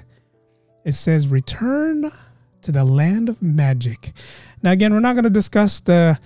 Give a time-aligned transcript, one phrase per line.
[0.84, 2.10] it says return
[2.62, 4.12] to the land of magic.
[4.62, 6.18] Now again, we're not going to discuss the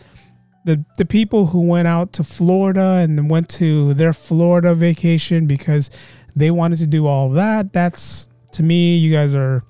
[0.64, 5.91] the the people who went out to Florida and went to their Florida vacation because
[6.34, 7.72] they wanted to do all that.
[7.72, 9.62] That's to me, you guys are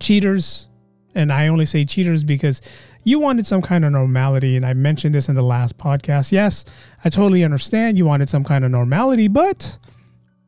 [0.00, 0.68] cheaters
[1.14, 2.60] and I only say cheaters because
[3.02, 4.56] you wanted some kind of normality.
[4.56, 6.32] And I mentioned this in the last podcast.
[6.32, 6.64] Yes,
[7.04, 9.78] I totally understand you wanted some kind of normality, but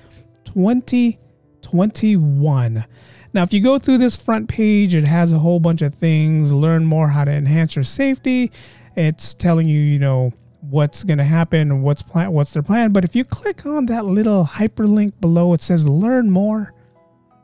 [0.44, 2.86] 2021.
[3.34, 6.54] Now, if you go through this front page, it has a whole bunch of things.
[6.54, 8.52] Learn more how to enhance your safety.
[8.96, 10.32] It's telling you, you know,
[10.62, 12.94] what's going to happen, what's plan, what's their plan.
[12.94, 16.74] But if you click on that little hyperlink below, it says learn more.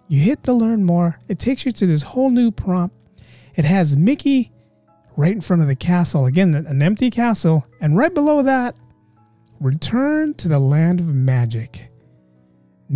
[0.08, 1.20] You hit the learn more.
[1.28, 2.96] It takes you to this whole new prompt
[3.56, 4.52] it has Mickey
[5.18, 6.26] right in front of the castle.
[6.26, 7.66] Again, an empty castle.
[7.80, 8.76] And right below that,
[9.62, 11.92] Return to the Land of Magic.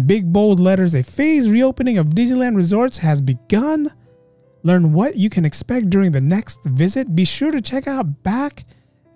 [0.07, 3.91] Big bold letters, a phased reopening of Disneyland resorts has begun.
[4.63, 7.15] Learn what you can expect during the next visit.
[7.15, 8.65] Be sure to check out back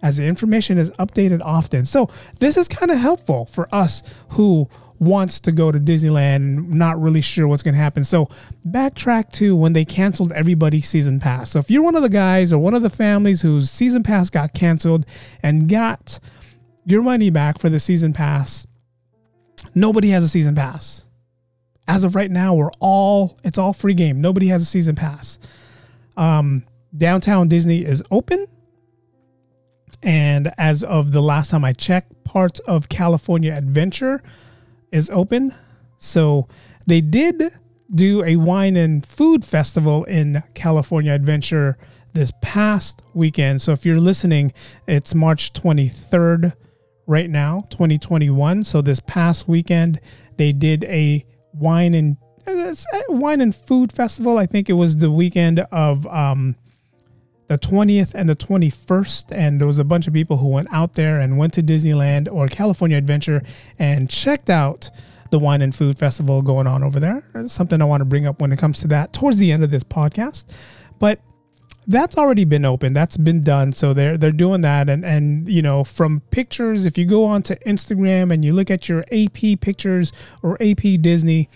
[0.04, 1.86] as the information is updated often.
[1.86, 7.02] So, this is kind of helpful for us who wants to go to Disneyland, not
[7.02, 8.04] really sure what's going to happen.
[8.04, 8.30] So,
[8.68, 11.52] backtrack to when they canceled everybody's season pass.
[11.52, 14.30] So, if you're one of the guys or one of the families whose season pass
[14.30, 15.06] got canceled
[15.42, 16.20] and got
[16.86, 18.68] your money back for the season pass,
[19.74, 21.06] nobody has a season pass.
[21.88, 24.22] As of right now, we're all it's all free game.
[24.22, 25.40] Nobody has a season pass.
[26.18, 26.66] Um,
[26.96, 28.46] downtown Disney is open.
[30.01, 34.22] And as of the last time I checked, parts of California Adventure
[34.91, 35.53] is open.
[35.97, 36.47] So
[36.88, 37.51] they did
[37.94, 41.77] do a wine and food festival in California Adventure
[42.13, 43.62] this past weekend.
[43.62, 44.53] So if you're listening,
[44.88, 46.53] it's March 23rd
[47.07, 48.63] right now, 2021.
[48.63, 50.00] So this past weekend,
[50.38, 52.74] they did a wine and uh,
[53.09, 54.38] wine and food festival.
[54.38, 56.56] I think it was the weekend of um,
[57.50, 59.36] the 20th and the 21st.
[59.36, 62.31] And there was a bunch of people who went out there and went to Disneyland
[62.31, 63.44] or California Adventure
[63.78, 64.90] and checked out
[65.31, 67.24] the Wine and Food Festival going on over there.
[67.36, 69.63] It's something I want to bring up when it comes to that towards the end
[69.63, 70.46] of this podcast.
[71.00, 71.19] But
[71.88, 72.94] that's already been open.
[72.94, 73.72] That's been done.
[73.72, 74.90] So they're they're doing that.
[74.90, 78.88] And and you know, from pictures, if you go onto Instagram and you look at
[78.88, 80.13] your AP pictures
[80.44, 81.50] or AP Disney,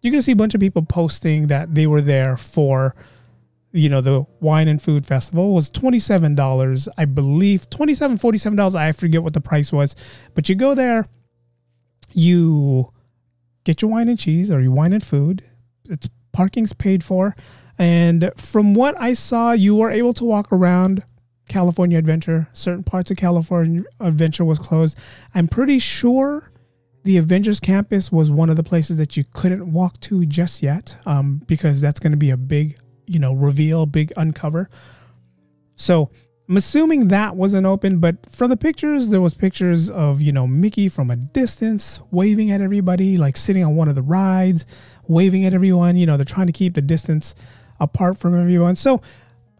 [0.00, 2.96] you're gonna see a bunch of people posting that they were there for
[3.72, 7.68] you know the wine and food festival was $27 i believe.
[7.70, 9.94] $27 $47 i forget what the price was.
[10.34, 11.08] But you go there
[12.12, 12.92] you
[13.64, 15.44] get your wine and cheese or your wine and food.
[15.88, 17.36] It's parking's paid for.
[17.78, 21.04] And from what i saw you were able to walk around
[21.48, 22.48] california adventure.
[22.52, 24.98] Certain parts of california adventure was closed.
[25.34, 26.50] I'm pretty sure
[27.02, 30.96] the avengers campus was one of the places that you couldn't walk to just yet
[31.06, 32.78] um, because that's going to be a big
[33.10, 34.70] you know, reveal, big uncover.
[35.76, 36.10] So
[36.48, 40.46] I'm assuming that wasn't open, but for the pictures, there was pictures of, you know,
[40.46, 44.66] Mickey from a distance waving at everybody, like sitting on one of the rides,
[45.06, 45.96] waving at everyone.
[45.96, 47.34] You know, they're trying to keep the distance
[47.78, 48.76] apart from everyone.
[48.76, 49.00] So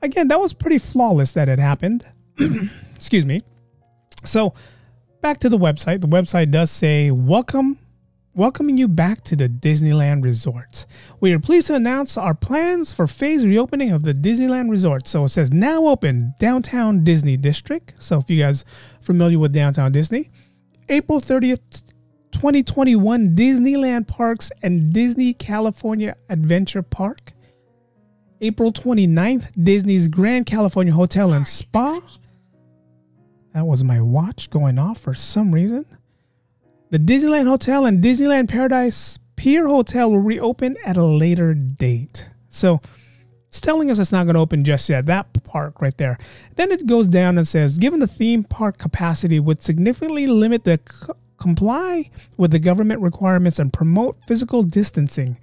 [0.03, 2.05] again, that was pretty flawless that it happened.
[2.95, 3.41] Excuse me.
[4.25, 4.55] So
[5.21, 6.01] back to the website.
[6.01, 7.79] The website does say, welcome
[8.35, 10.87] welcoming you back to the Disneyland Resort.
[11.21, 15.07] We are pleased to announce our plans for phase reopening of the Disneyland Resort.
[15.07, 17.93] So it says now open downtown Disney District.
[17.99, 18.65] So if you guys
[19.01, 20.31] familiar with downtown Disney,
[20.89, 21.85] April 30th,
[22.33, 27.33] 2021 Disneyland Parks and Disney California Adventure Park.
[28.41, 31.37] April 29th, Disney's Grand Californian Hotel Sorry.
[31.37, 32.01] and Spa.
[33.53, 35.85] That was my watch going off for some reason.
[36.91, 42.29] The Disneyland Hotel and Disneyland Paradise Pier Hotel will reopen at a later date.
[42.49, 42.81] So
[43.47, 45.07] it's telling us it's not going to open just yet.
[45.07, 46.19] That park right there.
[46.57, 50.81] Then it goes down and says, given the theme park capacity would significantly limit the
[50.91, 55.37] c- comply with the government requirements and promote physical distancing.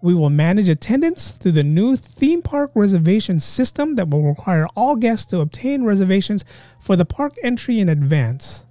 [0.00, 4.94] We will manage attendance through the new theme park reservation system that will require all
[4.94, 6.44] guests to obtain reservations
[6.78, 8.66] for the park entry in advance.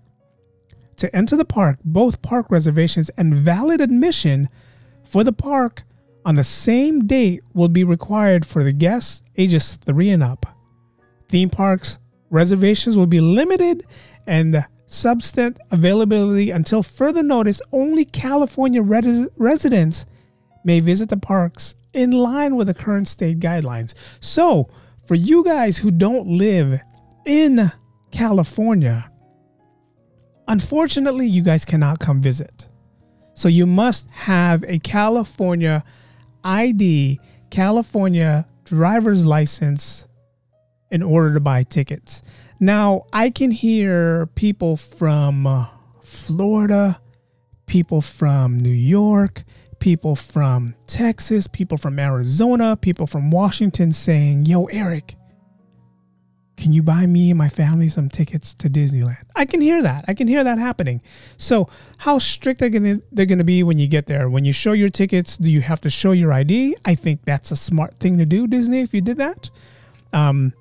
[1.02, 4.50] To enter the park, both park reservations and valid admission
[5.04, 5.82] for the park
[6.26, 10.46] on the same date will be required for the guests ages 3 and up.
[11.28, 11.98] Theme parks
[12.30, 13.84] reservations will be limited
[14.28, 17.64] and substant availability until further notice.
[17.72, 20.06] Only California res- residents
[20.64, 23.96] may visit the parks in line with the current state guidelines.
[24.20, 24.70] So,
[25.08, 26.80] for you guys who don't live
[27.26, 27.72] in
[28.12, 29.11] California,
[30.52, 32.68] Unfortunately, you guys cannot come visit.
[33.36, 35.82] So you must have a California
[36.44, 40.10] ID, California driver's license
[40.92, 42.22] in order to buy tickets.
[42.60, 45.68] Now, I can hear people from uh,
[46.04, 47.00] Florida,
[47.66, 49.46] people from New York,
[49.80, 55.16] people from Texas, people from Arizona, people from Washington saying, Yo, Eric,
[56.62, 59.24] can you buy me and my family some tickets to Disneyland?
[59.36, 60.06] I can hear that.
[60.08, 61.02] I can hear that happening.
[61.38, 61.68] So,
[61.98, 64.30] how strict are gonna, they're going to be when you get there?
[64.30, 66.76] When you show your tickets, do you have to show your ID?
[66.86, 69.50] I think that's a smart thing to do, Disney, if you did that.
[70.14, 70.54] Um,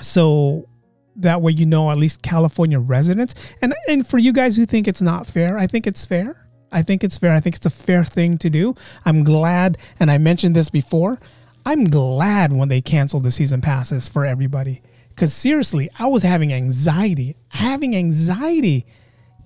[0.00, 0.68] so
[1.16, 3.34] that way you know at least California residents.
[3.60, 6.46] And and for you guys who think it's not fair, I think it's fair.
[6.70, 7.32] I think it's fair.
[7.32, 8.76] I think it's a fair thing to do.
[9.04, 11.18] I'm glad, and I mentioned this before.
[11.66, 14.80] I'm glad when they canceled the season passes for everybody
[15.14, 18.86] because seriously, I was having anxiety, having anxiety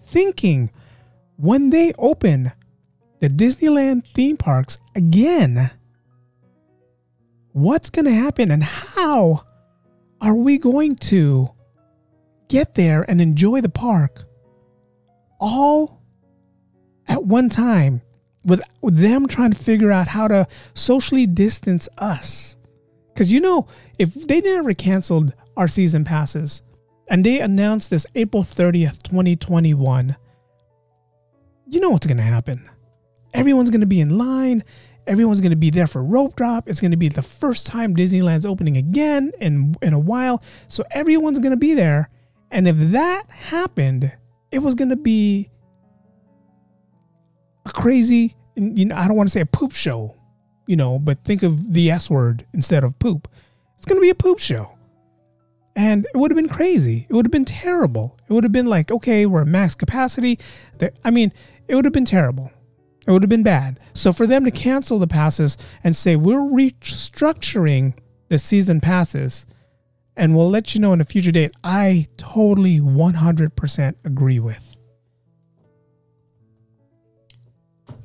[0.04, 0.70] thinking
[1.36, 2.52] when they open
[3.18, 5.70] the Disneyland theme parks again,
[7.52, 9.44] what's going to happen and how
[10.20, 11.50] are we going to
[12.48, 14.24] get there and enjoy the park
[15.40, 16.00] all
[17.08, 18.02] at one time
[18.44, 22.56] with, with them trying to figure out how to socially distance us?
[23.12, 23.66] Because you know,
[23.98, 26.62] if they never canceled our season passes.
[27.08, 30.16] And they announced this April 30th, 2021.
[31.68, 32.68] You know what's going to happen.
[33.34, 34.64] Everyone's going to be in line.
[35.06, 36.68] Everyone's going to be there for rope drop.
[36.68, 40.42] It's going to be the first time Disneyland's opening again in, in a while.
[40.68, 42.10] So everyone's going to be there.
[42.50, 44.12] And if that happened,
[44.50, 45.50] it was going to be
[47.66, 50.16] a crazy, you know, I don't want to say a poop show,
[50.66, 53.28] you know, but think of the S word instead of poop.
[53.76, 54.75] It's going to be a poop show.
[55.76, 57.06] And it would have been crazy.
[57.08, 58.18] It would have been terrible.
[58.26, 60.38] It would have been like, okay, we're at max capacity.
[61.04, 61.34] I mean,
[61.68, 62.50] it would have been terrible.
[63.06, 63.78] It would have been bad.
[63.92, 67.94] So for them to cancel the passes and say, we're restructuring
[68.28, 69.46] the season passes
[70.16, 74.76] and we'll let you know in a future date, I totally 100% agree with.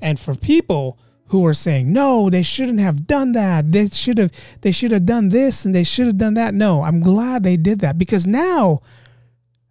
[0.01, 0.99] And for people
[1.31, 3.71] who are saying, no, they shouldn't have done that.
[3.71, 6.53] They should have they should have done this and they should have done that.
[6.53, 8.81] No, I'm glad they did that because now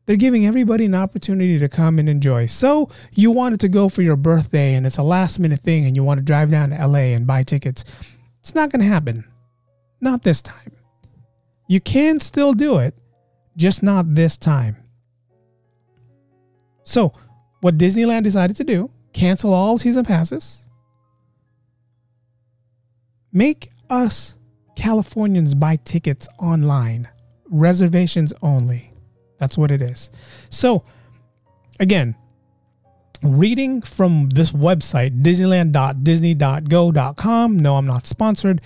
[0.07, 2.47] they're giving everybody an opportunity to come and enjoy.
[2.47, 5.95] So you wanted to go for your birthday and it's a last minute thing and
[5.95, 7.85] you want to drive down to LA and buy tickets.
[8.40, 9.25] It's not going to happen.
[10.00, 10.73] Not this time.
[11.69, 12.95] You can still do it,
[13.55, 14.79] just not this time.
[16.85, 17.12] So,
[17.61, 20.67] what Disneyland decided to do, cancel all season passes.
[23.32, 24.37] Make us
[24.76, 27.08] Californians buy tickets online,
[27.49, 28.92] reservations only.
[29.38, 30.10] That's what it is.
[30.49, 30.82] So,
[31.78, 32.16] again,
[33.22, 38.60] reading from this website, disneyland.disney.go.com, no, I'm not sponsored,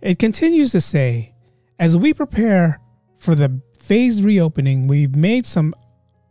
[0.00, 1.34] it continues to say
[1.78, 2.80] as we prepare
[3.16, 5.74] for the phased reopening, we've made some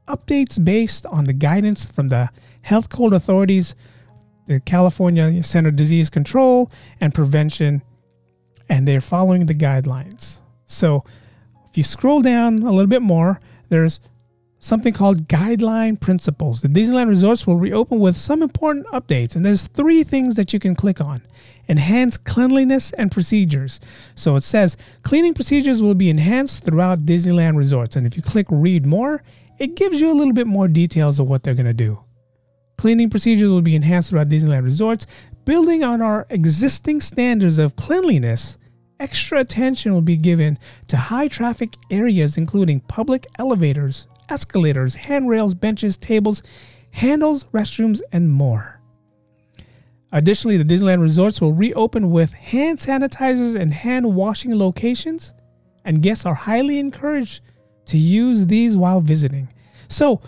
[0.08, 2.30] updates based on the guidance from the
[2.62, 3.76] health code authorities,
[4.48, 7.82] the California Center of Disease Control and Prevention,
[8.70, 10.40] and they're following the guidelines.
[10.66, 11.04] So
[11.70, 14.00] if you scroll down a little bit more, there's
[14.60, 16.62] something called guideline principles.
[16.62, 20.60] The Disneyland resorts will reopen with some important updates, and there's three things that you
[20.60, 21.22] can click on.
[21.68, 23.80] Enhance cleanliness and procedures.
[24.16, 27.96] So it says cleaning procedures will be enhanced throughout Disneyland resorts.
[27.96, 29.24] And if you click read more,
[29.60, 32.05] it gives you a little bit more details of what they're going to do.
[32.78, 35.08] Cleaning procedures will be enhanced throughout Disneyland resorts,
[35.46, 38.58] building on our existing standards of cleanliness
[39.00, 45.98] extra attention will be given to high traffic areas, including public elevators, escalators, handrails, benches,
[45.98, 46.42] tables,
[46.92, 48.80] handles, restrooms, and more.
[50.12, 55.34] Additionally, the Disneyland resorts will reopen with hand sanitizers and hand washing locations,
[55.84, 57.42] and guests are highly encouraged
[57.88, 59.50] to use these while visiting.
[59.88, 60.22] So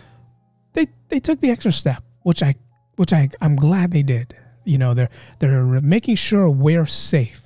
[0.74, 2.56] they they took the extra step, which I
[2.98, 4.36] which I I'm glad they did.
[4.66, 7.42] You know, they're they're making sure we're safe.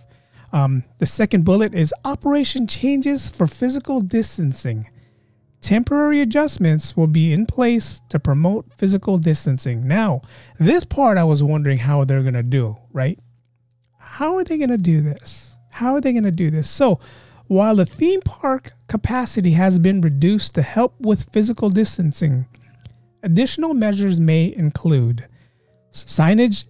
[0.52, 4.90] Um, the second bullet is operation changes for physical distancing.
[5.62, 9.88] Temporary adjustments will be in place to promote physical distancing.
[9.88, 10.24] Now,
[10.60, 13.20] this part I was wondering how they're going to do, right?
[14.00, 15.58] How are they going to do this?
[15.74, 16.68] How are they going to do this?
[16.68, 17.00] So,
[17.46, 22.48] while the theme park capacity has been reduced to help with physical distancing,
[23.24, 25.28] additional measures may include
[25.92, 26.66] signage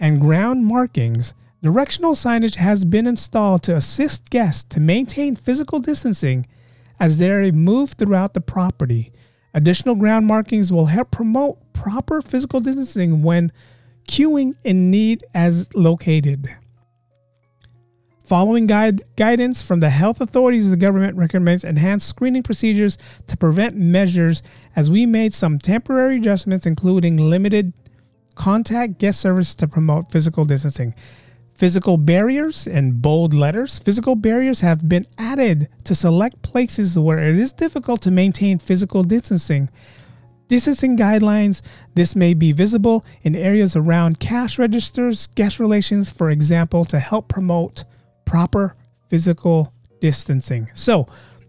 [0.00, 1.34] and ground markings.
[1.62, 6.46] Directional signage has been installed to assist guests to maintain physical distancing
[7.00, 9.12] as they move throughout the property.
[9.54, 13.52] Additional ground markings will help promote proper physical distancing when
[14.08, 16.54] queuing in need as located.
[18.24, 23.76] Following guide, guidance from the health authorities, the government recommends enhanced screening procedures to prevent
[23.76, 24.42] measures
[24.74, 27.74] as we made some temporary adjustments, including limited
[28.34, 30.94] contact guest service to promote physical distancing.
[31.52, 33.78] Physical barriers in bold letters.
[33.78, 39.04] Physical barriers have been added to select places where it is difficult to maintain physical
[39.04, 39.68] distancing.
[40.48, 41.60] Distancing guidelines.
[41.94, 47.28] This may be visible in areas around cash registers, guest relations, for example, to help
[47.28, 47.84] promote
[48.24, 48.76] proper
[49.08, 50.70] physical distancing.
[50.74, 51.06] So,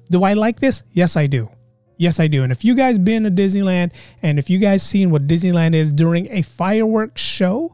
[0.09, 0.83] do I like this?
[0.91, 1.49] Yes, I do.
[1.97, 2.43] Yes, I do.
[2.43, 5.89] And if you guys been to Disneyland and if you guys seen what Disneyland is
[5.91, 7.73] during a fireworks show,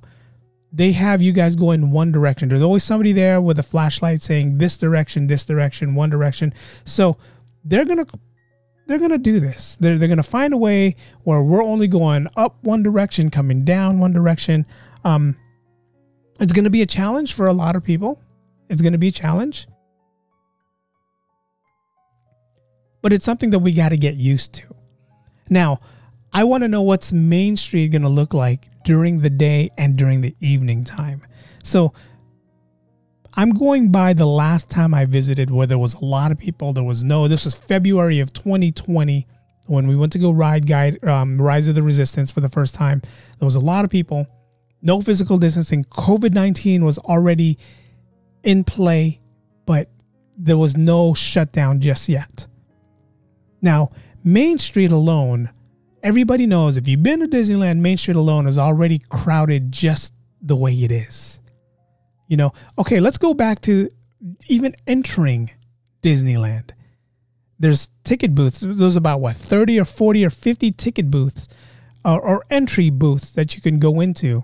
[0.72, 2.50] they have you guys go in one direction.
[2.50, 6.53] There's always somebody there with a flashlight saying this direction, this direction, one direction.
[6.86, 7.17] So
[7.65, 8.05] they're gonna
[8.88, 9.77] they're gonna do this.
[9.79, 14.00] They're they're gonna find a way where we're only going up one direction, coming down
[14.00, 14.65] one direction.
[15.03, 15.36] Um,
[16.39, 18.22] it's gonna be a challenge for a lot of people.
[18.71, 19.67] It's gonna be a challenge.
[23.01, 24.75] But it's something that we got to get used to.
[25.49, 25.79] Now,
[26.33, 29.97] I want to know what's Main Street going to look like during the day and
[29.97, 31.25] during the evening time.
[31.63, 31.93] So
[33.33, 36.73] I'm going by the last time I visited where there was a lot of people.
[36.73, 39.27] There was no, this was February of 2020
[39.67, 42.75] when we went to go ride guide um, Rise of the Resistance for the first
[42.75, 43.01] time.
[43.39, 44.27] There was a lot of people,
[44.81, 45.83] no physical distancing.
[45.85, 47.57] COVID 19 was already
[48.43, 49.19] in play,
[49.65, 49.89] but
[50.38, 52.48] there was no shutdown just yet.
[53.62, 53.91] Now,
[54.24, 55.50] Main Street alone
[56.03, 60.55] everybody knows if you've been to Disneyland, Main Street alone is already crowded just the
[60.55, 61.39] way it is.
[62.27, 63.89] You know, okay, let's go back to
[64.48, 65.51] even entering
[66.01, 66.71] Disneyland.
[67.60, 68.62] There's ticket booths.
[68.62, 71.48] There's about what 30 or 40 or 50 ticket booths
[72.03, 74.43] or, or entry booths that you can go into.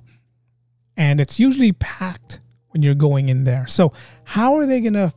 [0.95, 2.39] And it's usually packed
[2.77, 3.67] when you're going in there.
[3.67, 3.91] So
[4.23, 5.13] how are they gonna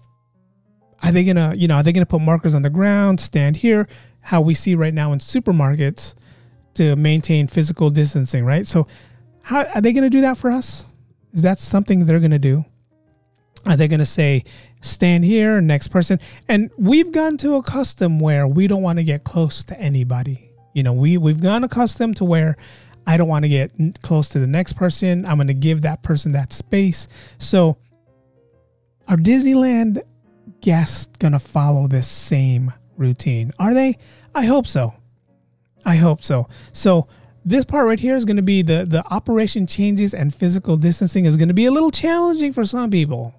[1.03, 3.87] are they gonna, you know, are they gonna put markers on the ground, stand here,
[4.21, 6.15] how we see right now in supermarkets?
[6.75, 8.67] to maintain physical distancing, right?
[8.67, 8.87] So,
[9.43, 10.87] how are they to do that for us?
[11.33, 12.65] Is that something they're to do?
[13.67, 14.45] Are they going to say,
[14.81, 16.19] stand here, next person?
[16.49, 20.51] And we've gotten to a custom where we don't want to get close to anybody.
[20.75, 22.57] You know, we, we've gone accustomed to where
[23.07, 25.27] I don't want to get close to the next person.
[25.27, 27.09] I'm going to give that person that space.
[27.39, 27.79] So,
[29.09, 30.03] are Disneyland
[30.61, 33.53] guests going to follow this same routine?
[33.59, 33.99] Are they?
[34.35, 34.95] I hope so.
[35.85, 36.49] I hope so.
[36.73, 37.09] So,
[37.45, 41.25] this part right here is going to be the the operation changes and physical distancing
[41.25, 43.35] is going to be a little challenging for some people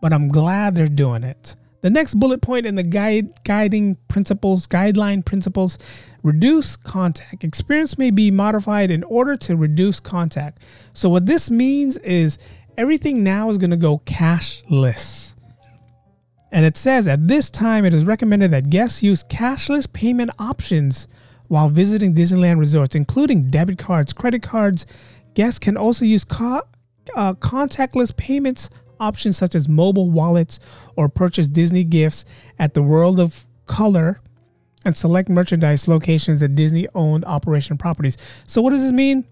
[0.00, 1.56] but I'm glad they're doing it.
[1.82, 5.78] The next bullet point in the guide guiding principles, guideline principles,
[6.22, 7.44] reduce contact.
[7.44, 10.62] Experience may be modified in order to reduce contact.
[10.92, 12.38] So what this means is
[12.76, 15.34] everything now is going to go cashless.
[16.52, 21.08] And it says at this time it is recommended that guests use cashless payment options
[21.48, 24.86] while visiting Disneyland resorts, including debit cards, credit cards.
[25.34, 26.62] Guests can also use co-
[27.14, 30.58] uh, contactless payments options such as mobile wallets
[30.96, 32.24] or purchase Disney gifts
[32.58, 34.20] at the World of Color
[34.84, 38.16] and select merchandise locations at Disney owned operation properties.
[38.46, 39.24] So, what does this mean?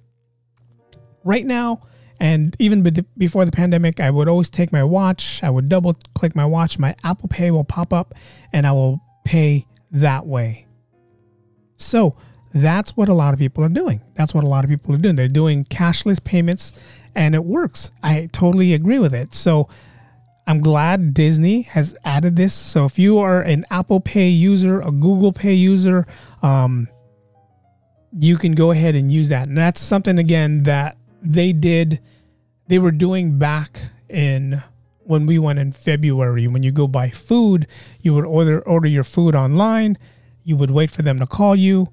[1.22, 1.82] Right now,
[2.20, 2.82] and even
[3.16, 6.78] before the pandemic, I would always take my watch, I would double click my watch,
[6.78, 8.14] my Apple Pay will pop up,
[8.52, 10.66] and I will pay that way.
[11.76, 12.16] So,
[12.54, 14.00] that's what a lot of people are doing.
[14.14, 15.16] That's what a lot of people are doing.
[15.16, 16.72] They're doing cashless payments
[17.14, 17.90] and it works.
[18.02, 19.34] I totally agree with it.
[19.34, 19.68] So
[20.46, 22.52] I'm glad Disney has added this.
[22.52, 26.06] So if you are an Apple Pay user, a Google Pay user,
[26.42, 26.88] um,
[28.12, 29.46] you can go ahead and use that.
[29.48, 32.00] And that's something again that they did,
[32.68, 34.62] they were doing back in
[35.00, 36.46] when we went in February.
[36.46, 37.66] When you go buy food,
[38.00, 39.98] you would order order your food online.
[40.42, 41.88] You would wait for them to call you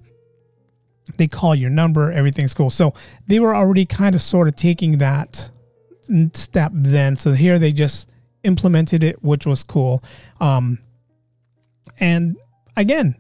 [1.18, 2.70] they call your number, everything's cool.
[2.70, 2.94] So
[3.28, 5.50] they were already kind of sort of taking that
[6.34, 7.16] step then.
[7.16, 8.10] So here they just
[8.44, 10.04] implemented it, which was cool.
[10.40, 10.80] Um,
[12.00, 12.38] and
[12.76, 13.16] again,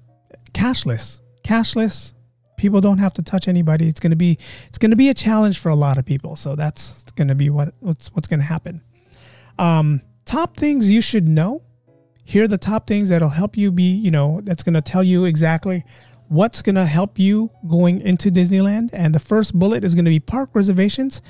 [0.54, 2.14] cashless, cashless.
[2.58, 3.88] People don't have to touch anybody.
[3.88, 6.36] It's gonna be it's gonna be a challenge for a lot of people.
[6.36, 8.82] So that's gonna be what what's what's gonna happen.
[9.58, 11.64] Um, top things you should know.
[12.24, 15.26] Here are the top things that'll help you be, you know, that's gonna tell you
[15.26, 15.84] exactly
[16.32, 18.90] what's going to help you going into Disneyland.
[18.94, 21.22] And the first bullet is going to be park reservations.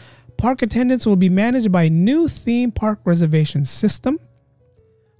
[0.41, 4.17] Park attendance will be managed by new theme park reservation system.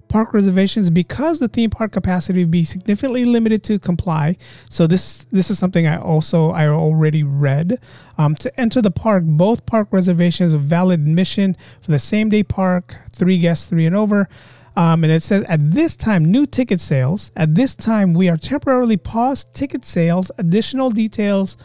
[0.08, 4.36] Park reservations, because the theme park capacity will be significantly limited to comply.
[4.68, 7.78] So this this is something I also I already read.
[8.18, 12.96] Um, to enter the park, both park reservations valid admission for the same day park,
[13.12, 14.28] three guests, three and over.
[14.74, 17.30] Um, and it says at this time, new ticket sales.
[17.36, 20.32] At this time, we are temporarily paused ticket sales.
[20.36, 21.56] Additional details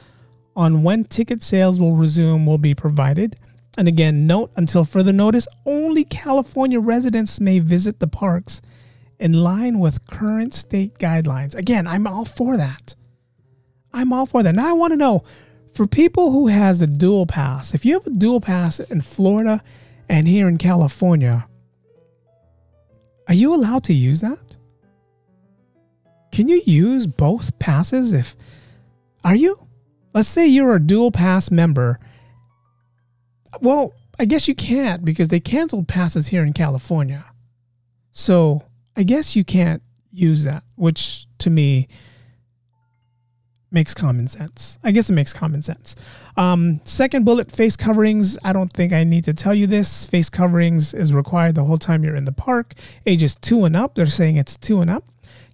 [0.58, 3.38] on when ticket sales will resume will be provided.
[3.78, 8.60] And again, note until further notice, only California residents may visit the parks
[9.20, 11.54] in line with current state guidelines.
[11.54, 12.96] Again, I'm all for that.
[13.94, 14.56] I'm all for that.
[14.56, 15.24] Now I want to know
[15.74, 19.64] for people who has a dual pass, if you have a dual pass in Florida
[20.10, 21.48] and here in California,
[23.28, 24.58] are you allowed to use that?
[26.32, 28.36] Can you use both passes if
[29.24, 29.67] are you?
[30.18, 32.00] Let's say you're a dual pass member.
[33.62, 37.24] Well, I guess you can't because they canceled passes here in California.
[38.14, 38.64] So,
[38.96, 41.88] I guess you can't use that, which to me
[43.70, 44.80] makes common sense.
[44.84, 45.96] I guess it makes common sense.
[46.36, 48.40] Um, second bullet, face coverings.
[48.44, 50.04] I don't think I need to tell you this.
[50.04, 52.74] Face coverings is required the whole time you're in the park.
[53.06, 53.94] Ages two and up.
[53.94, 55.04] They're saying it's two and up.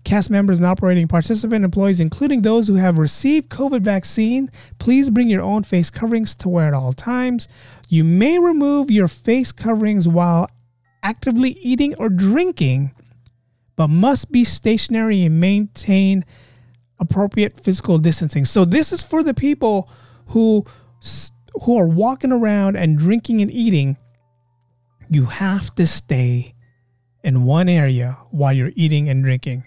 [0.04, 5.30] Cast members and operating participant employees, including those who have received COVID vaccine, please bring
[5.30, 7.48] your own face coverings to wear at all times.
[7.88, 10.50] You may remove your face coverings while
[11.04, 12.92] actively eating or drinking,
[13.76, 16.26] but must be stationary and maintain
[17.00, 18.46] appropriate physical distancing.
[18.46, 19.90] So this is for the people
[20.28, 20.66] who
[21.64, 23.98] who are walking around and drinking and eating.
[25.10, 26.56] You have to stay
[27.24, 29.66] in one area while you're eating and drinking.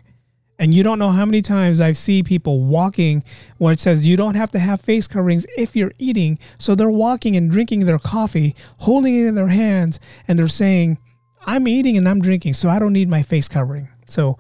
[0.59, 3.23] And you don't know how many times I've seen people walking
[3.59, 6.38] where it says you don't have to have face coverings if you're eating.
[6.59, 10.99] So they're walking and drinking their coffee, holding it in their hands, and they're saying,
[11.47, 13.88] I'm eating and I'm drinking, so I don't need my face covering.
[14.07, 14.38] So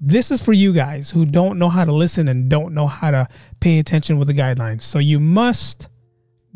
[0.00, 3.10] this is for you guys who don't know how to listen and don't know how
[3.10, 3.28] to
[3.60, 4.82] pay attention with the guidelines.
[4.82, 5.88] So you must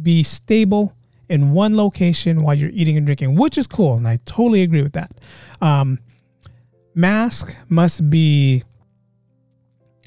[0.01, 0.96] be stable
[1.29, 3.94] in one location while you're eating and drinking, which is cool.
[3.94, 5.12] And I totally agree with that.
[5.61, 5.98] Um,
[6.94, 8.64] mask must be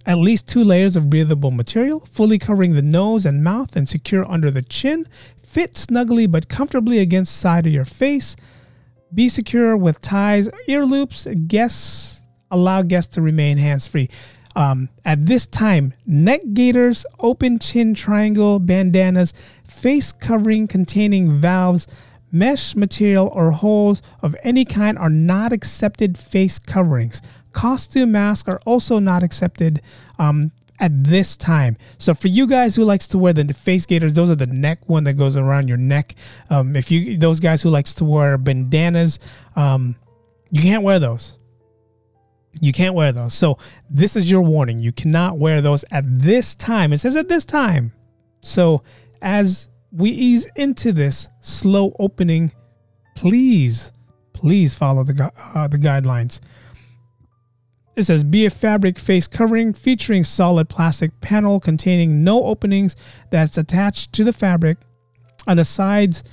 [0.05, 4.29] at least two layers of breathable material, fully covering the nose and mouth and secure
[4.29, 5.05] under the chin.
[5.41, 8.35] Fit snugly but comfortably against side of your face.
[9.13, 11.27] Be secure with ties, ear loops.
[11.47, 14.09] Guests allow guests to remain hands free.
[14.55, 19.33] Um, at this time, neck gaiters, open chin triangle bandanas,
[19.67, 21.87] face covering containing valves,
[22.31, 27.21] mesh material, or holes of any kind are not accepted face coverings.
[27.55, 29.81] Costume masks are also not accepted
[30.19, 31.77] um, at this time.
[31.97, 34.87] So for you guys who likes to wear the face gaiters, those are the neck
[34.87, 36.15] one that goes around your neck.
[36.49, 39.19] Um, if you those guys who likes to wear bandanas,
[39.55, 39.95] um,
[40.51, 41.39] you can't wear those.
[42.59, 43.33] You can't wear those.
[43.33, 43.57] So
[43.89, 44.79] this is your warning.
[44.79, 46.91] You cannot wear those at this time.
[46.91, 47.93] It says at this time.
[48.41, 48.83] So
[49.21, 52.51] as we ease into this slow opening,
[53.15, 53.93] please,
[54.33, 56.41] please follow the uh, the guidelines.
[57.95, 62.95] It says be a fabric face covering featuring solid plastic panel containing no openings
[63.31, 64.77] that's attached to the fabric.
[65.47, 66.23] On the sides,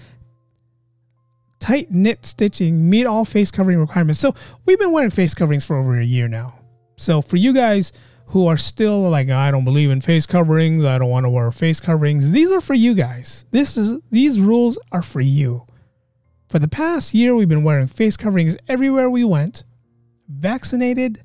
[1.60, 4.18] tight knit stitching meet all face covering requirements.
[4.20, 4.34] So
[4.66, 6.58] we've been wearing face coverings for over a year now.
[6.96, 7.92] So for you guys
[8.26, 11.50] who are still like I don't believe in face coverings, I don't want to wear
[11.52, 13.44] face coverings, these are for you guys.
[13.50, 15.66] This is these rules are for you.
[16.48, 19.64] For the past year we've been wearing face coverings everywhere we went,
[20.28, 21.22] vaccinated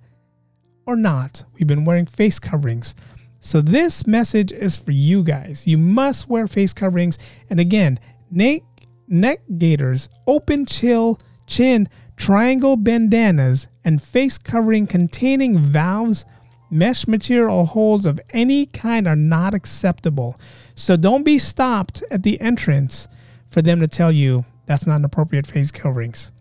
[0.87, 2.95] or not, we've been wearing face coverings.
[3.39, 5.67] So this message is for you guys.
[5.67, 7.19] You must wear face coverings.
[7.49, 7.99] And again,
[8.31, 8.63] neck,
[9.07, 16.25] neck gaiters, open chill, chin, triangle bandanas, and face covering containing valves,
[16.71, 20.39] mesh material, holes of any kind are not acceptable.
[20.75, 23.07] So don't be stopped at the entrance
[23.47, 26.31] for them to tell you that's not an appropriate face coverings.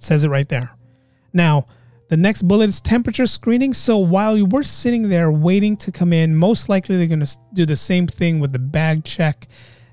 [0.00, 0.70] says it right there.
[1.32, 1.66] Now,
[2.08, 3.74] the next bullet is temperature screening.
[3.74, 7.36] So while you were sitting there waiting to come in, most likely they're going to
[7.52, 9.46] do the same thing with the bag check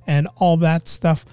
[0.08, 1.25] and all that stuff.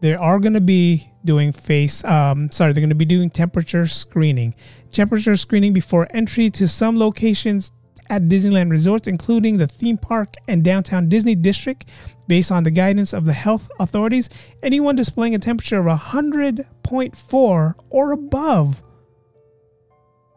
[0.00, 3.86] They are going to be doing face, um, sorry, they're going to be doing temperature
[3.86, 4.54] screening.
[4.92, 7.72] Temperature screening before entry to some locations
[8.08, 11.84] at Disneyland resorts, including the theme park and downtown Disney district,
[12.26, 14.30] based on the guidance of the health authorities.
[14.62, 18.82] Anyone displaying a temperature of 100.4 or above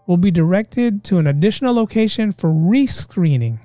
[0.06, 3.60] will be directed to an additional location for rescreening.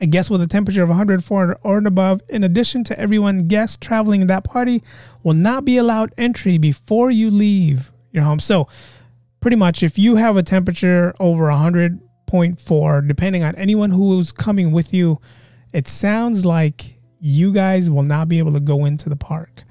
[0.00, 4.22] A guest with a temperature of 104 or above, in addition to everyone guests traveling
[4.22, 4.82] in that party,
[5.22, 8.38] will not be allowed entry before you leave your home.
[8.38, 8.66] So,
[9.40, 14.72] pretty much, if you have a temperature over 100.4, depending on anyone who is coming
[14.72, 15.20] with you,
[15.74, 19.64] it sounds like you guys will not be able to go into the park.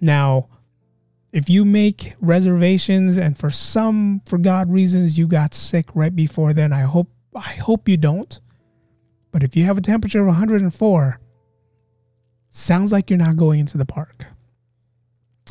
[0.00, 0.48] Now,
[1.32, 6.52] if you make reservations and for some for God reasons you got sick right before
[6.52, 8.40] then, I hope I hope you don't.
[9.30, 11.20] But if you have a temperature of 104,
[12.50, 14.26] sounds like you're not going into the park.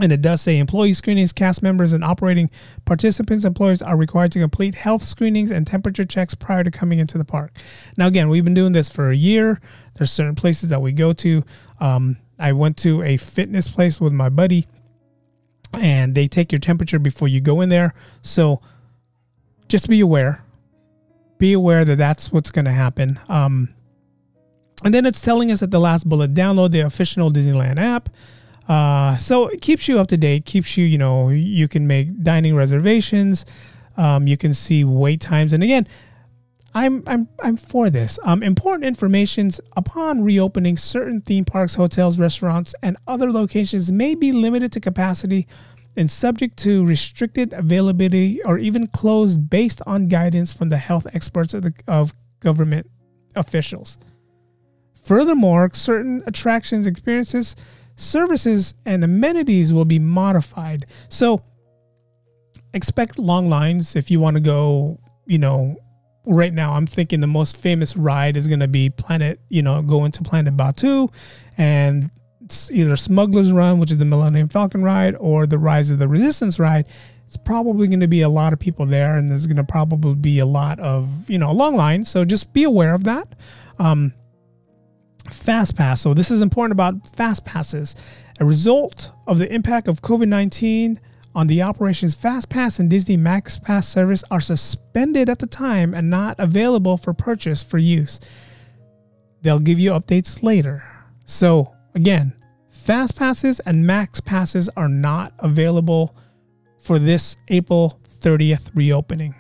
[0.02, 2.50] And it does say employee screenings, cast members, and operating
[2.86, 7.18] participants, employers are required to complete health screenings and temperature checks prior to coming into
[7.18, 7.58] the park.
[7.98, 9.60] Now, again, we've been doing this for a year.
[9.96, 11.44] There's certain places that we go to.
[11.82, 14.68] Um, I went to a fitness place with my buddy
[15.74, 17.94] and they take your temperature before you go in there.
[18.22, 18.62] So
[19.68, 20.44] just be aware.
[21.38, 23.20] Be aware that that's what's going to happen.
[23.30, 23.74] Um,
[24.84, 28.10] and then it's telling us at the last bullet download the official Disneyland app.
[28.68, 32.22] Uh, so it keeps you up to date, keeps you, you know, you can make
[32.24, 33.46] dining reservations.
[33.98, 35.54] Um, you can see wait times.
[35.54, 35.88] And again,
[36.74, 38.20] I'm I'm I'm for this.
[38.24, 44.32] Um, important informations upon reopening certain theme parks, hotels, restaurants, and other locations may be
[44.32, 45.48] limited to capacity
[45.98, 51.54] and subject to restricted availability or even closed based on guidance from the health experts
[51.54, 52.90] of, the, of government
[53.36, 53.98] officials.
[55.04, 57.56] Furthermore, certain attractions, experiences,
[57.96, 60.86] services, and amenities will be modified.
[61.10, 61.44] So
[62.74, 65.78] expect long lines if you want to go, you know,
[66.30, 69.82] right now I'm thinking the most famous ride is going to be Planet, you know,
[69.82, 71.12] going to Planet Batuu
[71.58, 72.10] and
[72.50, 76.08] it's either Smuggler's Run, which is the Millennium Falcon ride, or the Rise of the
[76.08, 76.88] Resistance ride.
[77.28, 80.16] It's probably going to be a lot of people there, and there's going to probably
[80.16, 82.10] be a lot of, you know, a long lines.
[82.10, 83.28] So just be aware of that.
[83.78, 84.16] Um,
[85.30, 86.02] Fast Pass.
[86.02, 87.96] So this is important about Fast Passes.
[88.40, 91.00] A result of the impact of COVID 19
[91.40, 96.10] on the operations FastPass and Disney Max Pass service are suspended at the time and
[96.10, 98.20] not available for purchase for use.
[99.42, 100.84] They'll give you updates later.
[101.24, 102.34] So, again,
[102.72, 106.14] Fast Passes and Max Passes are not available
[106.78, 109.34] for this April 30th reopening.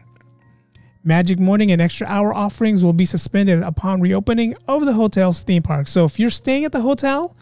[1.03, 5.63] Magic Morning and Extra Hour offerings will be suspended upon reopening of the hotel's theme
[5.63, 5.89] park.
[5.89, 7.35] So if you're staying at the hotel,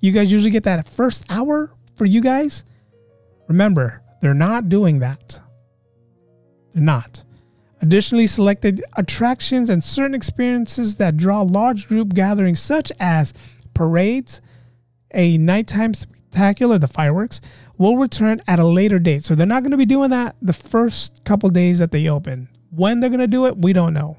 [0.00, 2.64] you guys usually get that first hour for you guys.
[3.48, 5.38] Remember, they're not doing that.
[6.72, 7.24] They're not.
[7.82, 13.34] Additionally, selected attractions and certain experiences that draw large group gatherings, such as
[13.74, 14.40] parades,
[15.12, 17.42] a nighttime spectacular, the fireworks,
[17.76, 19.26] will return at a later date.
[19.26, 22.48] So they're not going to be doing that the first couple days that they open.
[22.70, 24.16] When they're going to do it, we don't know.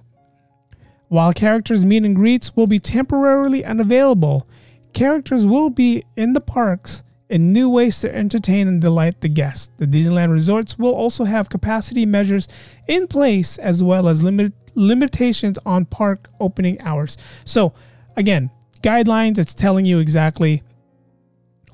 [1.07, 4.47] While characters meet and greets will be temporarily unavailable,
[4.93, 9.69] characters will be in the parks in new ways to entertain and delight the guests.
[9.77, 12.47] The Disneyland resorts will also have capacity measures
[12.87, 17.17] in place as well as limit, limitations on park opening hours.
[17.43, 17.73] So,
[18.15, 20.61] again, guidelines, it's telling you exactly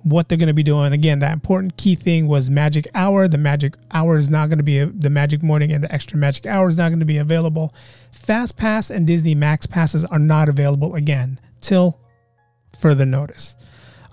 [0.04, 0.94] what they're going to be doing.
[0.94, 3.28] Again, that important key thing was magic hour.
[3.28, 6.46] The magic hour is not going to be the magic morning and the extra magic
[6.46, 7.74] hour is not going to be available.
[8.12, 12.00] Fast Pass and Disney Max passes are not available again till
[12.80, 13.56] further notice.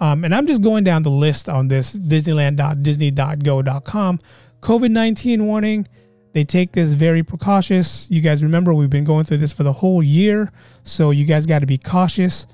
[0.01, 4.21] Um, and I'm just going down the list on this Disneyland.disney.go.com.
[4.61, 5.89] COVID 19 warning.
[6.35, 8.11] They take this very precautious.
[8.11, 10.53] You guys remember we've been going through this for the whole year.
[10.83, 12.47] So you guys got to be cautious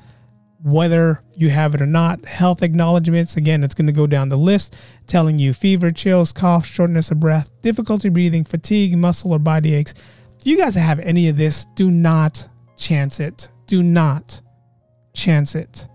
[0.64, 2.24] whether you have it or not.
[2.24, 4.74] Health acknowledgments, again, it's going to go down the list
[5.06, 9.92] telling you fever, chills, cough, shortness of breath, difficulty breathing, fatigue, muscle or body aches.
[10.40, 13.50] If you guys have any of this, do not chance it.
[13.66, 14.40] Do not
[15.12, 15.86] chance it.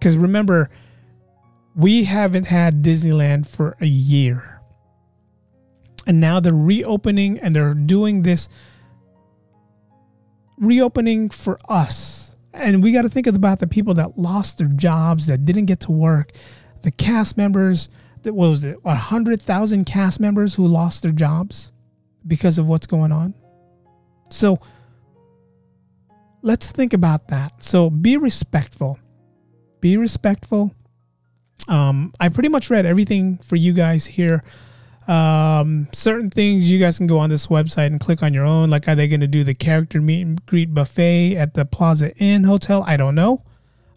[0.00, 0.70] Because remember,
[1.76, 4.62] we haven't had Disneyland for a year.
[6.06, 8.48] And now they're reopening and they're doing this
[10.58, 12.34] reopening for us.
[12.54, 15.80] And we got to think about the people that lost their jobs, that didn't get
[15.80, 16.32] to work,
[16.80, 17.90] the cast members,
[18.22, 21.72] that was it, 100,000 cast members who lost their jobs
[22.26, 23.34] because of what's going on.
[24.30, 24.60] So
[26.40, 27.62] let's think about that.
[27.62, 28.98] So be respectful
[29.80, 30.74] be respectful.
[31.68, 34.42] Um, I pretty much read everything for you guys here.
[35.08, 38.70] Um, certain things you guys can go on this website and click on your own.
[38.70, 42.16] Like, are they going to do the character meet and greet buffet at the Plaza
[42.16, 42.84] Inn Hotel?
[42.86, 43.42] I don't know.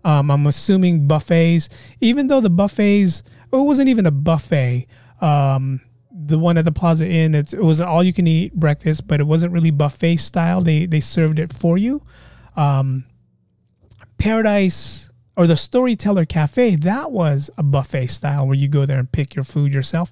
[0.04, 1.70] Um, I'm assuming buffets,
[2.02, 4.88] even though the buffets, it wasn't even a buffet.
[5.22, 9.20] Um, the one at the Plaza Inn, it was all you can eat breakfast, but
[9.20, 10.62] it wasn't really buffet style.
[10.62, 12.02] They they served it for you.
[12.56, 13.06] Um,
[14.18, 19.12] Paradise or the Storyteller Cafe, that was a buffet style where you go there and
[19.12, 20.12] pick your food yourself.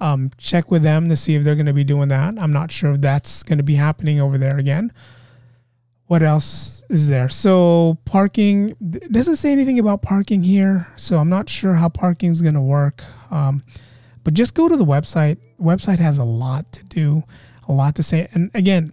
[0.00, 2.38] Um, check with them to see if they're going to be doing that.
[2.38, 4.92] I'm not sure if that's going to be happening over there again.
[6.06, 7.28] What else is there?
[7.28, 8.76] So parking
[9.10, 12.60] doesn't say anything about parking here, so I'm not sure how parking is going to
[12.60, 13.02] work.
[13.30, 13.62] Um,
[14.24, 15.38] but just go to the website.
[15.58, 17.22] Website has a lot to do,
[17.66, 18.28] a lot to say.
[18.32, 18.92] And again,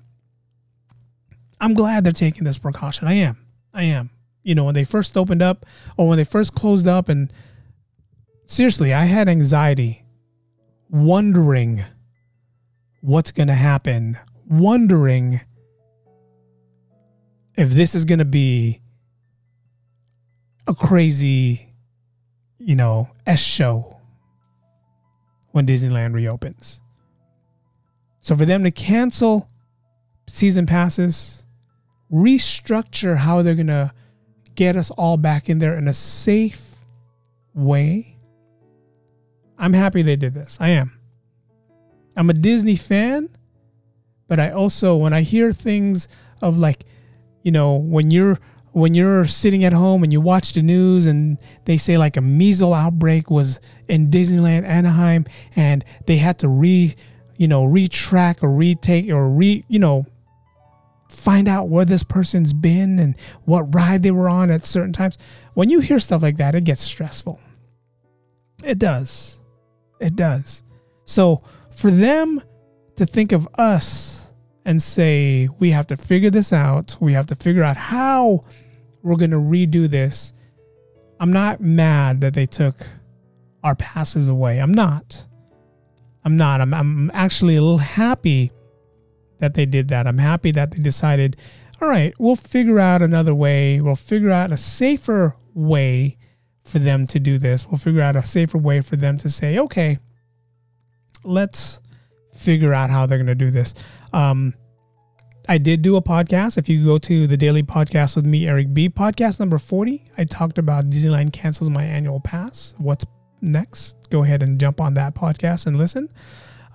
[1.59, 3.07] I'm glad they're taking this precaution.
[3.07, 3.37] I am.
[3.73, 4.11] I am
[4.49, 5.63] you know, when they first opened up
[5.95, 7.07] or when they first closed up.
[7.07, 7.31] And
[8.47, 10.03] seriously, I had anxiety
[10.89, 11.83] wondering
[13.01, 14.17] what's going to happen,
[14.49, 15.41] wondering
[17.55, 18.81] if this is going to be
[20.65, 21.75] a crazy,
[22.57, 23.97] you know, S show
[25.51, 26.81] when Disneyland reopens.
[28.19, 29.47] So for them to cancel
[30.27, 31.45] season passes,
[32.11, 33.93] restructure how they're going to
[34.59, 36.75] get us all back in there in a safe
[37.53, 38.17] way.
[39.57, 40.57] I'm happy they did this.
[40.59, 40.99] I am.
[42.17, 43.29] I'm a Disney fan,
[44.27, 46.09] but I also when I hear things
[46.41, 46.83] of like,
[47.41, 48.37] you know, when you're
[48.73, 52.21] when you're sitting at home and you watch the news and they say like a
[52.21, 56.93] measles outbreak was in Disneyland Anaheim and they had to re,
[57.37, 60.05] you know, retrack or retake or re, you know,
[61.09, 65.17] find out where this person's been and what ride they were on at certain times.
[65.53, 67.39] When you hear stuff like that, it gets stressful.
[68.63, 69.41] It does.
[69.99, 70.63] It does.
[71.05, 71.41] So
[71.75, 72.41] for them
[72.95, 74.31] to think of us
[74.65, 78.43] and say, we have to figure this out, we have to figure out how
[79.01, 80.33] we're going to redo this.
[81.19, 82.87] I'm not mad that they took
[83.63, 84.59] our passes away.
[84.59, 85.25] I'm not.
[86.23, 86.61] I'm not.
[86.61, 88.51] I'm, I'm actually a little happy
[89.39, 90.07] that they did that.
[90.07, 91.37] I'm happy that they decided,
[91.81, 93.81] all right, we'll figure out another way.
[93.81, 96.17] We'll figure out a safer way
[96.63, 97.67] for them to do this.
[97.67, 99.97] We'll figure out a safer way for them to say, okay,
[101.23, 101.81] let's
[102.33, 103.73] figure out how they're going to do this.
[104.13, 104.53] Um,
[105.47, 106.57] I did do a podcast.
[106.57, 110.25] If you go to the daily podcast with me, Eric B, podcast number 40, I
[110.25, 112.75] talked about Disneyland cancels my annual pass.
[112.77, 113.05] What's
[113.41, 114.09] next?
[114.09, 116.09] Go ahead and jump on that podcast and listen.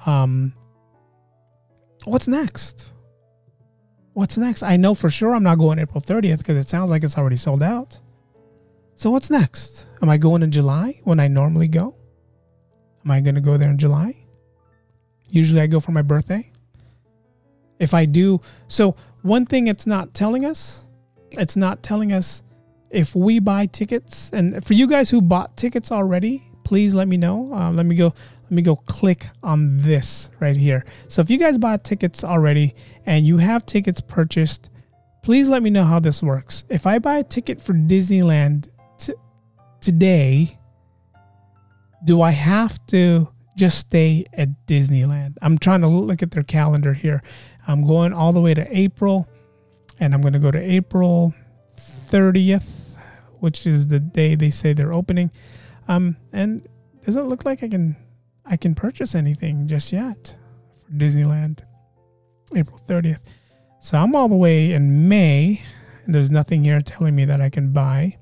[0.07, 0.55] Um,
[2.05, 2.91] what's next?
[4.13, 4.63] What's next?
[4.63, 7.37] I know for sure I'm not going April 30th because it sounds like it's already
[7.37, 7.99] sold out.
[8.97, 9.87] So what's next?
[10.03, 11.95] Am I going in July when I normally go?
[13.05, 14.15] Am I going to go there in July?
[15.29, 16.51] Usually I go for my birthday.
[17.81, 20.89] If I do, so one thing it's not telling us,
[21.33, 22.45] it's not telling us
[22.91, 24.31] if we buy tickets.
[24.33, 27.53] And for you guys who bought tickets already, please let me know.
[27.53, 28.15] Uh, let me go.
[28.45, 30.85] Let me go click on this right here.
[31.09, 32.75] So if you guys bought tickets already
[33.07, 34.71] and you have tickets purchased,
[35.23, 36.65] please let me know how this works.
[36.69, 39.15] If I buy a ticket for Disneyland t-
[39.81, 40.59] today,
[42.05, 45.39] do I have to just stay at Disneyland?
[45.41, 47.23] I'm trying to look at their calendar here.
[47.67, 49.27] I'm going all the way to April,
[49.99, 51.33] and I'm going to go to April
[51.77, 52.91] 30th,
[53.41, 55.31] which is the day they say they're opening.
[55.89, 56.69] Um, and
[57.07, 57.97] doesn't look like I can
[58.47, 60.37] I can purchase anything just yet
[60.85, 61.61] for Disneyland,
[62.55, 63.21] April 30th.
[63.81, 65.61] So I'm all the way in May,
[66.05, 68.17] and there's nothing here telling me that I can buy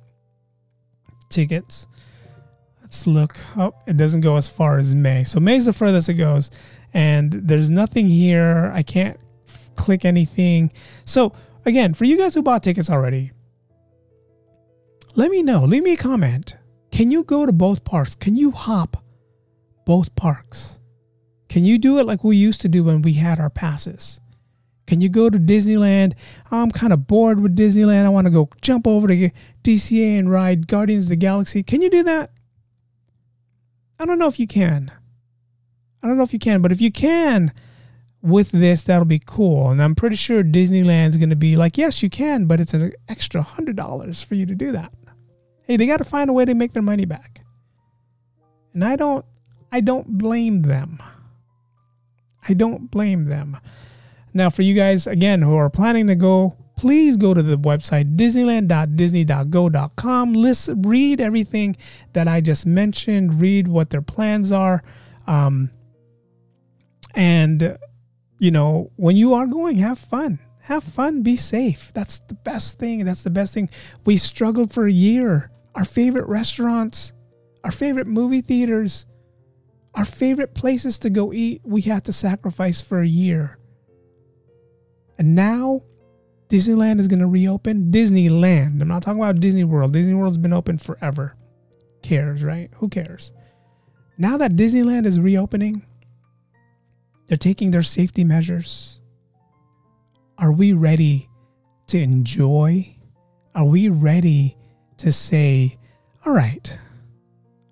[1.28, 1.86] tickets.
[2.80, 3.36] Let's look.
[3.56, 5.24] Oh, it doesn't go as far as May.
[5.24, 6.50] So May's the furthest it goes,
[6.92, 8.70] and there's nothing here.
[8.74, 9.18] I can't
[9.74, 10.72] click anything.
[11.04, 11.32] So
[11.64, 13.32] again, for you guys who bought tickets already,
[15.14, 15.64] let me know.
[15.64, 16.56] Leave me a comment.
[16.90, 18.14] Can you go to both parks?
[18.14, 19.02] Can you hop
[19.84, 20.78] both parks?
[21.48, 24.20] Can you do it like we used to do when we had our passes?
[24.86, 26.14] Can you go to Disneyland?
[26.50, 28.04] I'm kind of bored with Disneyland.
[28.04, 29.30] I want to go jump over to
[29.62, 31.62] DCA and ride Guardians of the Galaxy.
[31.62, 32.30] Can you do that?
[33.98, 34.90] I don't know if you can.
[36.02, 37.52] I don't know if you can, but if you can
[38.22, 39.70] with this, that'll be cool.
[39.70, 42.92] And I'm pretty sure Disneyland's going to be like, yes, you can, but it's an
[43.08, 44.92] extra $100 for you to do that.
[45.64, 47.44] Hey, they got to find a way to make their money back.
[48.74, 49.24] And I don't
[49.72, 50.98] I don't blame them.
[52.46, 53.56] I don't blame them.
[54.34, 58.16] Now, for you guys, again, who are planning to go, please go to the website
[58.16, 60.32] disneyland.disney.go.com.
[60.34, 61.76] Listen, read everything
[62.12, 64.82] that I just mentioned, read what their plans are.
[65.26, 65.70] Um,
[67.14, 67.78] and,
[68.38, 70.38] you know, when you are going, have fun.
[70.62, 71.92] Have fun, be safe.
[71.92, 73.04] That's the best thing.
[73.04, 73.68] That's the best thing.
[74.04, 75.50] We struggled for a year.
[75.74, 77.12] Our favorite restaurants,
[77.64, 79.06] our favorite movie theaters,
[79.94, 83.58] our favorite places to go eat, we had to sacrifice for a year.
[85.18, 85.82] And now
[86.48, 87.90] Disneyland is going to reopen.
[87.90, 88.80] Disneyland.
[88.80, 89.92] I'm not talking about Disney World.
[89.92, 91.36] Disney World's been open forever.
[92.02, 92.70] Cares, right?
[92.76, 93.32] Who cares?
[94.18, 95.84] Now that Disneyland is reopening,
[97.26, 99.00] they're taking their safety measures.
[100.38, 101.28] Are we ready
[101.88, 102.96] to enjoy?
[103.54, 104.56] Are we ready
[104.98, 105.78] to say,
[106.26, 106.78] all right,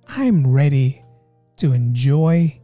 [0.09, 1.05] I'm ready
[1.61, 2.59] to enjoy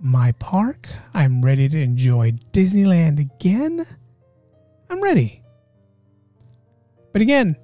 [0.00, 0.88] my park.
[1.12, 3.86] I'm ready to enjoy Disneyland again.
[4.88, 5.42] I'm ready.
[7.12, 7.56] But again,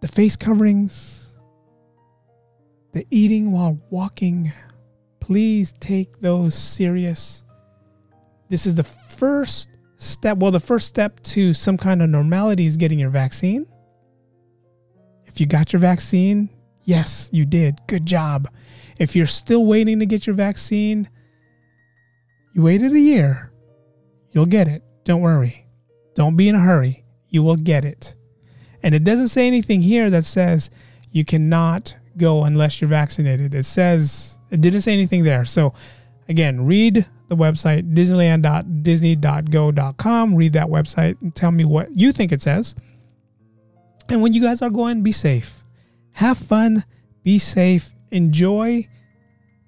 [0.00, 1.36] the face coverings,
[2.92, 4.52] the eating while walking,
[5.20, 7.44] please take those serious.
[8.48, 10.38] This is the first step.
[10.38, 13.66] Well, the first step to some kind of normality is getting your vaccine.
[15.26, 16.50] If you got your vaccine,
[16.82, 17.78] yes, you did.
[17.86, 18.48] Good job.
[18.98, 21.10] If you're still waiting to get your vaccine,
[22.54, 23.52] you waited a year,
[24.32, 24.82] you'll get it.
[25.04, 25.66] Don't worry.
[26.14, 27.04] Don't be in a hurry.
[27.28, 28.14] You will get it.
[28.82, 30.70] And it doesn't say anything here that says
[31.10, 33.54] you cannot go unless you're vaccinated.
[33.54, 35.44] It says, it didn't say anything there.
[35.44, 35.74] So,
[36.28, 40.34] again, read the website disneyland.disney.go.com.
[40.34, 42.74] Read that website and tell me what you think it says.
[44.08, 45.62] And when you guys are going, be safe.
[46.12, 46.84] Have fun,
[47.22, 48.88] be safe, enjoy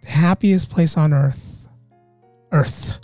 [0.02, 1.66] the happiest place on earth.
[2.52, 2.98] Earth.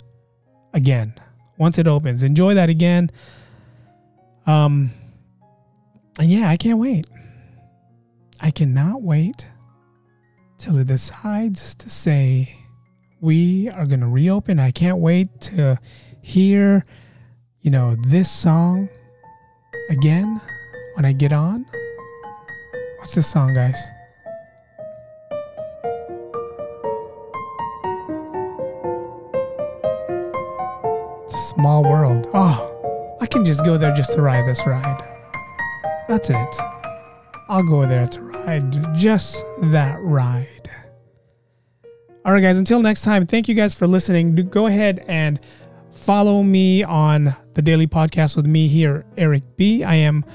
[0.73, 1.13] Again.
[1.57, 2.23] Once it opens.
[2.23, 3.11] Enjoy that again.
[4.45, 4.91] Um
[6.19, 7.07] and yeah, I can't wait.
[8.39, 9.49] I cannot wait
[10.57, 12.57] till it decides to say
[13.19, 14.59] we are going to reopen.
[14.59, 15.79] I can't wait to
[16.21, 16.85] hear,
[17.61, 18.89] you know, this song
[19.89, 20.39] again
[20.93, 21.65] when I get on.
[22.99, 23.81] What's this song, guys?
[31.55, 32.27] Small world.
[32.33, 35.03] Oh, I can just go there just to ride this ride.
[36.07, 36.55] That's it.
[37.49, 40.69] I'll go there to ride just that ride.
[42.25, 44.35] All right, guys, until next time, thank you guys for listening.
[44.35, 45.39] Go ahead and
[45.91, 49.83] follow me on the daily podcast with me here, Eric B.
[49.83, 50.25] I am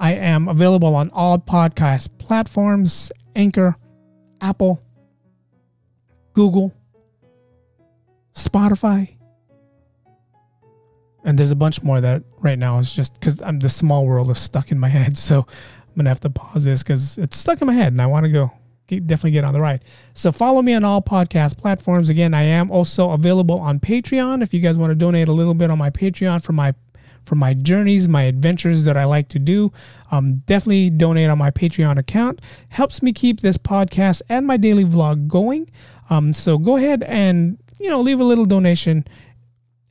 [0.00, 3.76] I am available on all podcast platforms, Anchor,
[4.40, 4.80] Apple,
[6.32, 6.74] Google,
[8.34, 9.16] Spotify,
[11.24, 14.30] and there's a bunch more that right now is just because I'm the small world
[14.30, 15.18] is stuck in my head.
[15.18, 18.06] So I'm gonna have to pause this because it's stuck in my head, and I
[18.06, 18.52] want to go
[18.86, 19.84] get, definitely get on the ride.
[20.14, 22.08] So follow me on all podcast platforms.
[22.10, 25.54] Again, I am also available on Patreon if you guys want to donate a little
[25.54, 26.74] bit on my Patreon for my
[27.24, 29.72] for my journeys, my adventures that I like to do.
[30.10, 32.40] Um, definitely donate on my Patreon account.
[32.70, 35.70] Helps me keep this podcast and my daily vlog going.
[36.08, 39.06] Um, so go ahead and you know leave a little donation.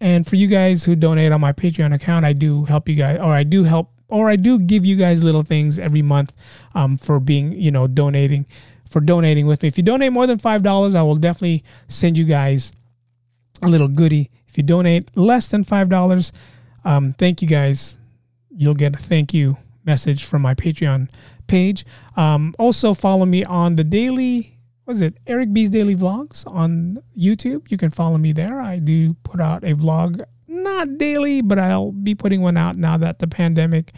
[0.02, 3.18] And for you guys who donate on my Patreon account, I do help you guys,
[3.20, 6.34] or I do help, or I do give you guys little things every month
[6.74, 8.46] um, for being, you know, donating,
[8.90, 9.68] for donating with me.
[9.68, 12.72] If you donate more than five dollars, I will definitely send you guys
[13.62, 14.32] a little goodie.
[14.48, 16.32] If you donate less than five dollars,
[16.86, 18.00] um, thank you guys.
[18.56, 21.10] You'll get a thank you message from my Patreon
[21.48, 21.86] page.
[22.16, 24.59] Um, also, follow me on the daily.
[24.90, 27.70] Was it Eric B's Daily Vlogs on YouTube?
[27.70, 28.60] You can follow me there.
[28.60, 32.98] I do put out a vlog, not daily, but I'll be putting one out now
[32.98, 33.94] that the pandemic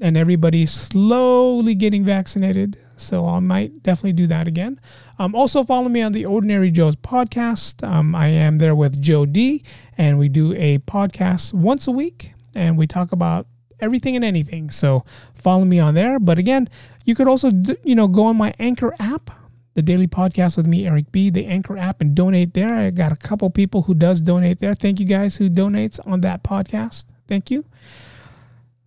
[0.00, 2.78] and everybody's slowly getting vaccinated.
[2.96, 4.80] So I might definitely do that again.
[5.18, 7.86] Um, also, follow me on the Ordinary Joe's podcast.
[7.86, 9.62] Um, I am there with Joe D,
[9.98, 13.48] and we do a podcast once a week, and we talk about
[13.80, 14.70] everything and anything.
[14.70, 15.04] So
[15.34, 16.18] follow me on there.
[16.18, 16.70] But again,
[17.04, 17.50] you could also
[17.84, 19.30] you know go on my Anchor app,
[19.74, 22.74] the daily podcast with me, Eric B, the Anchor app, and donate there.
[22.74, 24.74] I got a couple people who does donate there.
[24.74, 27.06] Thank you guys who donates on that podcast.
[27.26, 27.64] Thank you.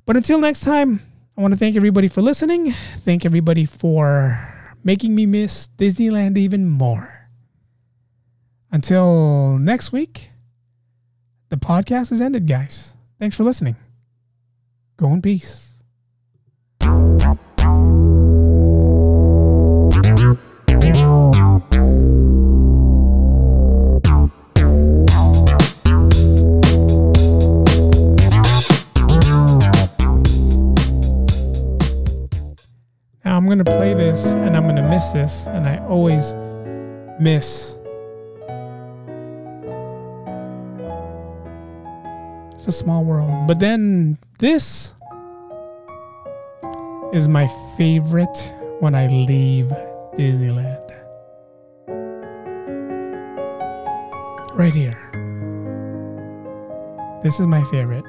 [0.05, 1.01] But until next time,
[1.38, 2.71] I want to thank everybody for listening.
[2.71, 7.29] Thank everybody for making me miss Disneyland even more.
[8.71, 10.31] Until next week,
[11.49, 12.93] the podcast is ended, guys.
[13.19, 13.75] Thanks for listening.
[14.97, 15.74] Go in peace.
[33.56, 36.36] Going to play this and I'm going to miss this, and I always
[37.22, 37.80] miss.
[42.56, 43.47] It's a small world.
[43.47, 44.93] But then this
[47.14, 47.47] is my
[47.78, 49.68] favorite when I leave
[50.18, 50.91] Disneyland.
[54.53, 54.99] Right here.
[57.24, 58.03] This is my favorite.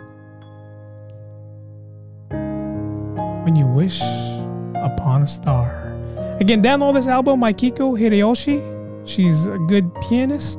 [3.45, 4.03] When you wish
[4.83, 5.95] upon a star.
[6.41, 9.09] Again, download this album by Kiko Hideyoshi.
[9.09, 10.59] She's a good pianist.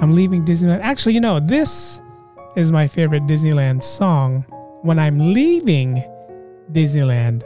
[0.00, 0.80] I'm leaving Disneyland.
[0.80, 2.00] Actually, you know, this
[2.56, 4.44] is my favorite Disneyland song
[4.82, 6.02] when I'm leaving
[6.72, 7.42] Disneyland.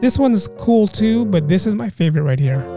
[0.00, 2.75] This one's cool too, but this is my favorite right here.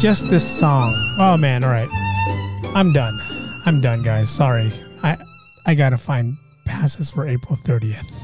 [0.00, 0.94] Just this song.
[1.18, 1.88] Oh man, all right.
[2.74, 3.20] I'm done.
[3.66, 4.30] I'm done, guys.
[4.30, 4.72] Sorry.
[5.02, 5.18] I
[5.66, 8.19] I got to find passes for April 30th.